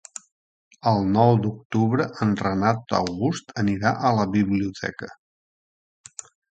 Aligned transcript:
El 0.91 1.01
nou 1.17 1.33
d'octubre 1.43 2.09
en 2.27 2.33
Renat 2.41 2.97
August 3.03 3.55
anirà 3.65 3.95
a 4.11 4.15
la 4.23 4.29
biblioteca. 4.35 5.15